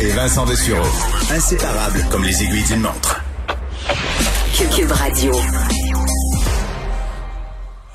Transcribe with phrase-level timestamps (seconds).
[0.00, 0.86] Et Vincent Dessureau.
[1.30, 3.20] Inséparables comme les aiguilles d'une montre.
[4.74, 5.32] Cube Radio.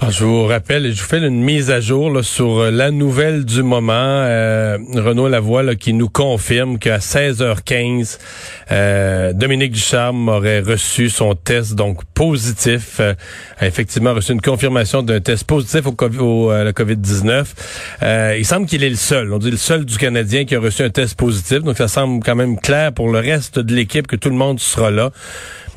[0.06, 2.92] Ah, je vous rappelle, je vous fais une mise à jour là, sur euh, la
[2.92, 3.94] nouvelle du moment.
[3.96, 8.20] Euh, Renaud Lavoie là, qui nous confirme qu'à 16h15,
[8.74, 13.14] euh, Dominique Ducharme aurait reçu son test donc positif, euh,
[13.60, 18.36] a effectivement reçu une confirmation d'un test positif au, COVID, au la COVID-19.
[18.38, 20.84] il semble qu'il est le seul, on dit le seul du Canadien qui a reçu
[20.84, 24.18] un test positif, donc ça semble quand même clair pour le reste de l'équipe que
[24.18, 25.12] tout le monde sera là.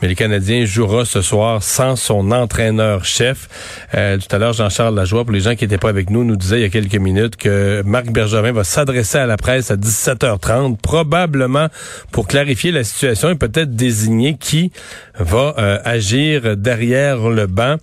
[0.02, 3.48] Mais les Canadiens jouera ce soir sans son entraîneur-chef.
[3.94, 6.36] Euh, tout à l'heure, Jean-Charles Lajoie, pour les gens qui n'étaient pas avec nous, nous
[6.36, 9.76] disait il y a quelques minutes que Marc Bergevin va s'adresser à la presse à
[9.76, 11.68] 17h30, probablement
[12.12, 14.72] pour clarifier la situation et peut-être désigner qui
[15.18, 17.76] va euh, agir derrière le banc.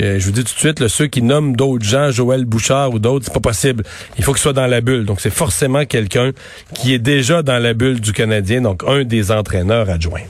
[0.00, 2.98] Euh, je vous dis tout de suite, ceux qui nomment d'autres gens, Joël Bouchard ou
[2.98, 3.84] d'autres, c'est pas possible.
[4.18, 5.04] Il faut qu'il soit dans la bulle.
[5.04, 6.32] Donc, c'est forcément quelqu'un
[6.74, 10.20] qui est déjà dans la bulle du Canadien, donc un des entraîneurs adjoints.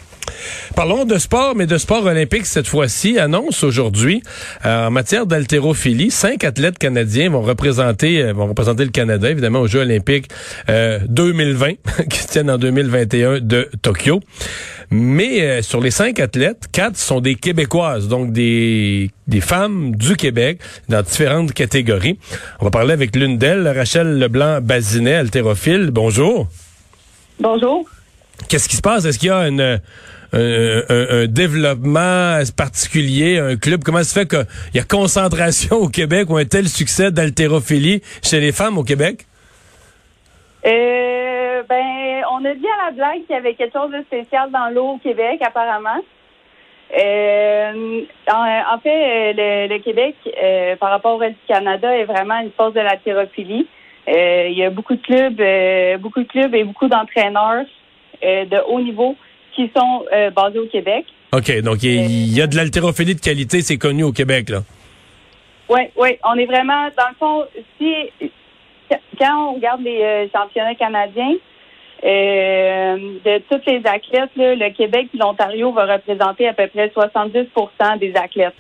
[0.75, 3.19] Parlons de sport, mais de sport olympique cette fois-ci.
[3.19, 4.22] Annonce aujourd'hui
[4.64, 9.61] euh, en matière d'haltérophilie, cinq athlètes canadiens vont représenter euh, vont représenter le Canada évidemment
[9.61, 10.28] aux Jeux olympiques
[10.69, 14.20] 2020 euh, qui se tiennent en 2021 de Tokyo.
[14.91, 20.60] Mais sur les cinq athlètes, quatre sont des Québécoises, donc des, des femmes du Québec
[20.88, 22.19] dans différentes catégories.
[22.60, 25.91] On va parler avec l'une d'elles, Rachel Leblanc-Bazinet, haltérophile.
[25.91, 26.47] Bonjour.
[27.41, 27.84] Bonjour.
[28.48, 29.05] Qu'est-ce qui se passe?
[29.05, 29.81] Est-ce qu'il y a une
[30.32, 33.82] un, développement particulier, un club?
[33.84, 38.41] Comment se fait qu'il y a concentration au Québec ou un tel succès d'haltérophilie chez
[38.41, 39.26] les femmes au Québec?
[40.66, 44.50] Euh, ben, on a dit à la blague qu'il y avait quelque chose de spécial
[44.50, 46.00] dans l'eau au Québec, apparemment.
[46.98, 52.50] Euh, en, fait, le, Québec, euh, par rapport au reste du Canada, est vraiment une
[52.50, 53.66] force de l'haltérophilie.
[54.08, 57.66] il y a beaucoup de clubs, beaucoup de clubs et beaucoup d'entraîneurs
[58.22, 59.14] de haut niveau
[59.56, 61.06] qui sont euh, basés au Québec.
[61.33, 64.61] OK, donc il y, a de l'haltérophilie de qualité, c'est connu au Québec, là.
[65.69, 67.44] Oui, oui, on est vraiment, dans le fond,
[67.77, 67.93] si
[69.19, 71.34] quand on regarde les euh, championnats canadiens,
[72.05, 77.99] euh, de tous les athlètes, le Québec et l'Ontario vont représenter à peu près 70%
[77.99, 78.55] des athlètes.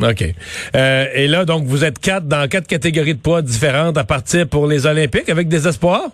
[0.00, 0.22] OK.
[0.22, 4.66] et là, donc, vous êtes quatre dans quatre catégories de poids différentes à partir pour
[4.66, 6.10] les Olympiques avec des espoirs?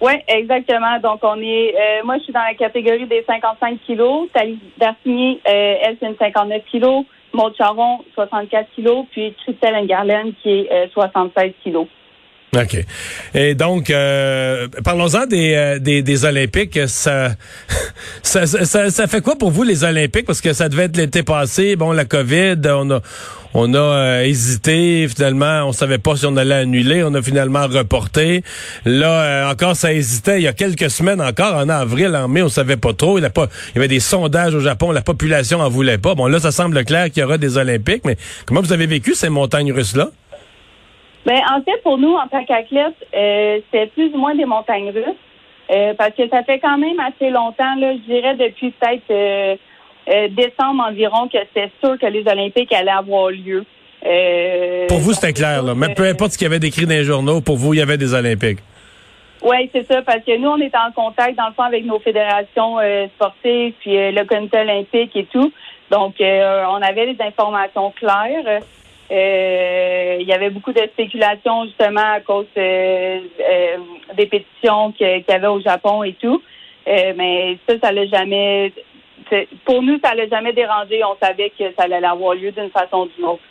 [0.00, 0.98] Oui, exactement.
[1.00, 4.28] Donc, on est, euh, moi, je suis dans la catégorie des 55 kilos.
[4.32, 7.04] Thalie Darsigny, euh, elle, c'est une 59 kilos.
[7.32, 9.06] Maud Charon, 64 kilos.
[9.10, 11.86] Puis Christelle Engarlen, qui est euh, 76 kilos.
[12.54, 12.84] OK.
[13.34, 16.78] Et donc, euh, parlons-en des, euh, des, des, Olympiques.
[16.86, 17.34] Ça
[18.22, 20.26] ça, ça, ça, fait quoi pour vous, les Olympiques?
[20.26, 21.76] Parce que ça devait être l'été passé.
[21.76, 23.00] Bon, la COVID, on a,
[23.54, 25.06] on a euh, hésité.
[25.08, 27.02] Finalement, on savait pas si on allait annuler.
[27.04, 28.42] On a finalement reporté.
[28.84, 30.40] Là, encore, ça hésitait.
[30.40, 33.18] Il y a quelques semaines encore, en avril, en mai, on savait pas trop.
[33.18, 34.92] Il y, a pas, il y avait des sondages au Japon.
[34.92, 36.14] La population en voulait pas.
[36.14, 38.02] Bon, là, ça semble clair qu'il y aura des Olympiques.
[38.04, 40.10] Mais comment vous avez vécu ces montagnes russes-là?
[41.26, 44.90] Ben, en fait, pour nous, en tant qu'athlète, euh, c'est plus ou moins des montagnes
[44.90, 45.16] russes.
[45.70, 49.56] Euh, parce que ça fait quand même assez longtemps, là, je dirais depuis peut-être euh,
[50.08, 53.64] euh, décembre environ, que c'est sûr que les Olympiques allaient avoir lieu.
[54.88, 55.74] pour vous, c'était clair, là.
[55.74, 57.82] Mais peu importe ce qu'il y avait décrit dans les journaux, pour vous, il y
[57.82, 58.60] avait des Olympiques.
[59.42, 61.98] Oui, c'est ça, parce que nous, on est en contact, dans le fond, avec nos
[61.98, 62.76] fédérations
[63.16, 65.52] sportives, puis le comité olympique et tout.
[65.90, 68.60] Donc, on avait des informations claires.
[69.10, 73.76] Euh, il y avait beaucoup de spéculation justement à cause euh, euh,
[74.16, 76.42] des pétitions qu'il y avait au Japon et tout.
[76.86, 78.72] mais ça, ça l'a jamais.
[79.64, 81.02] Pour nous, ça l'a jamais dérangé.
[81.04, 83.42] On savait que ça allait avoir lieu d'une façon ou d'une autre.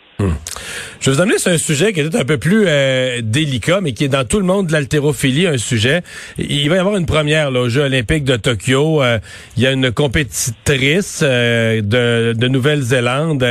[1.05, 3.93] Je vais vous amener sur un sujet qui est un peu plus euh, délicat, mais
[3.93, 6.01] qui est dans tout le monde de l'haltérophilie, un sujet.
[6.39, 9.03] Il va y avoir une première là, aux Jeux olympiques de Tokyo.
[9.03, 9.19] Euh,
[9.55, 13.45] il y a une compétitrice euh, de, de Nouvelle-Zélande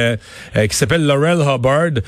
[0.68, 2.02] qui s'appelle Laurel Hubbard,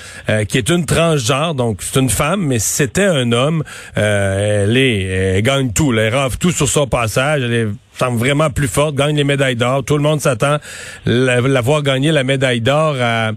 [0.48, 3.62] qui est une transgenre, donc c'est une femme, mais c'était un homme.
[3.94, 7.42] elle, est, elle gagne tout, là, elle rave tout sur son passage.
[7.44, 9.84] Elle est semble vraiment plus forte, gagne les médailles d'or.
[9.84, 10.58] Tout le monde s'attend
[11.04, 13.32] la, la voir gagner la médaille d'or à,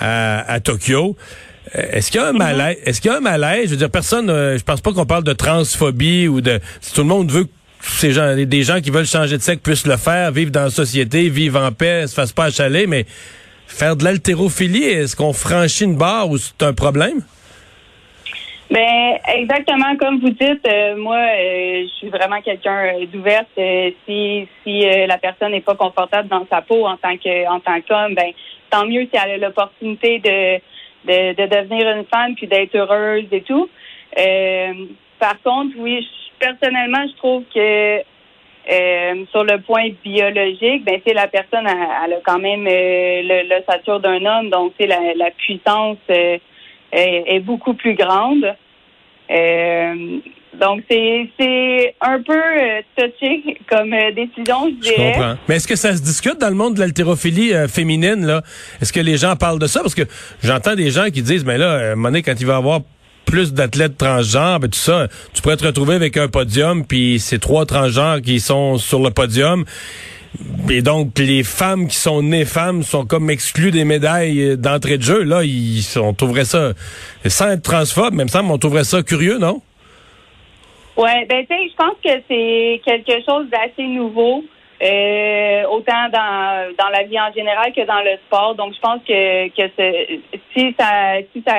[0.00, 1.16] à, Tokyo.
[1.72, 2.76] Est-ce qu'il y a un malaise?
[2.84, 3.66] Est-ce qu'il y a un malaise?
[3.66, 7.00] Je veux dire, personne, je pense pas qu'on parle de transphobie ou de, si tout
[7.00, 9.96] le monde veut que ces gens, des gens qui veulent changer de sexe puissent le
[9.96, 13.06] faire, vivre dans la société, vivre en paix, se fassent pas achaler, mais
[13.66, 17.22] faire de l'haltérophilie, est-ce qu'on franchit une barre ou c'est un problème?
[18.74, 23.46] Ben exactement comme vous dites, euh, moi euh, je suis vraiment quelqu'un euh, d'ouverte.
[24.04, 27.80] si si la personne n'est pas confortable dans sa peau en tant que en tant
[27.82, 28.32] qu'homme, ben
[28.70, 30.56] tant mieux si elle a l'opportunité de,
[31.04, 33.70] de, de devenir une femme puis d'être heureuse et tout.
[35.20, 36.04] par contre, oui,
[36.40, 38.02] personnellement, je trouve que
[39.30, 44.50] sur le point biologique, ben c'est la personne elle, a quand même le, d'un homme,
[44.50, 45.98] donc c'est la, la puissance
[46.90, 48.56] est, beaucoup plus grande.
[49.30, 50.18] Euh,
[50.60, 54.96] donc, c'est un peu euh, touché comme euh, décision, je dirais.
[54.96, 55.34] Je comprends.
[55.48, 58.42] Mais est-ce que ça se discute dans le monde de l'haltérophilie féminine, là?
[58.80, 59.80] Est-ce que les gens parlent de ça?
[59.80, 60.04] Parce que
[60.42, 62.80] j'entends des gens qui disent, mais là, un quand il va y avoir
[63.24, 67.38] plus d'athlètes transgenres, ben, tout ça, tu pourrais te retrouver avec un podium, puis c'est
[67.38, 69.64] trois transgenres qui sont sur le podium.
[70.70, 75.02] Et donc, les femmes qui sont nées femmes sont comme exclues des médailles d'entrée de
[75.02, 75.22] jeu.
[75.22, 76.72] Là, ils, on trouverait ça,
[77.26, 79.60] sans être transphobe, même ça, on trouverait ça curieux, non?
[80.96, 84.44] Ouais, ben tu sais, je pense que c'est quelque chose d'assez nouveau,
[84.82, 88.54] euh, autant dans, la vie en général que dans le sport.
[88.54, 89.70] Donc, je pense que, que
[90.56, 91.54] si ça si ça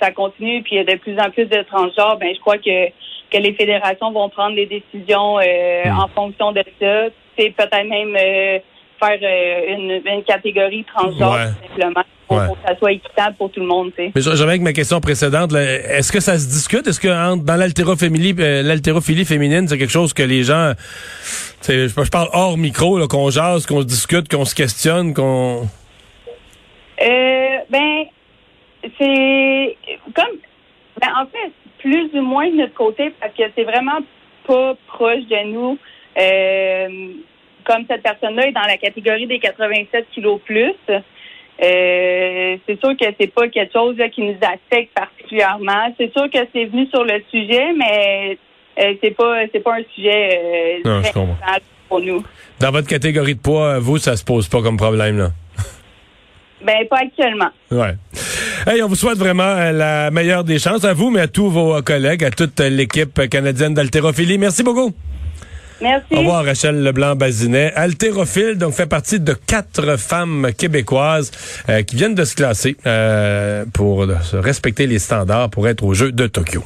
[0.00, 2.58] ça continue puis il y a de plus en plus de transgenres, ben je crois
[2.58, 2.88] que
[3.34, 5.42] que les fédérations vont prendre des décisions euh,
[5.84, 5.98] hmm.
[5.98, 8.58] en fonction de ça c'est peut-être même euh,
[9.00, 13.92] faire euh, une, catégorie transgenre simplement pour, que ça soit équitable pour tout le monde.
[13.98, 16.86] Mais j'avais avec ma question précédente, est-ce que ça se discute?
[16.86, 20.72] Est-ce que dans l'haltérophilie, euh, l'haltérophilie féminine, c'est quelque chose que les gens,
[21.66, 25.68] je, je parle hors micro, qu'on jase, qu'on se discute, qu'on se questionne, qu'on...
[26.98, 28.04] ben,
[28.98, 29.76] c'est
[30.14, 30.36] comme,
[31.00, 31.52] ben, en fait,
[31.84, 33.98] plus ou moins de notre côté, parce que c'est vraiment
[34.46, 35.78] pas proche de nous.
[36.18, 37.12] Euh,
[37.64, 43.04] comme cette personne-là est dans la catégorie des 87 kilos plus, euh, c'est sûr que
[43.20, 45.94] c'est pas quelque chose qui nous affecte particulièrement.
[45.98, 48.38] C'est sûr que c'est venu sur le sujet, mais
[48.78, 51.02] euh, c'est pas c'est pas un sujet euh,
[51.88, 52.24] pour nous.
[52.60, 55.28] Dans votre catégorie de poids, vous, ça se pose pas comme problème là?
[56.64, 57.50] Ben pas actuellement.
[57.70, 57.92] Ouais.
[58.66, 61.82] Hey, on vous souhaite vraiment la meilleure des chances à vous, mais à tous vos
[61.82, 64.38] collègues, à toute l'équipe canadienne d'haltérophilie.
[64.38, 64.94] Merci beaucoup.
[65.82, 66.14] Merci.
[66.14, 67.74] Au revoir, Rachel Leblanc-Bazinet.
[67.74, 71.30] Altérophile, donc, fait partie de quatre femmes québécoises
[71.68, 76.12] euh, qui viennent de se classer euh, pour respecter les standards pour être aux Jeux
[76.12, 76.64] de Tokyo.